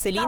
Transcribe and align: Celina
Celina 0.00 0.18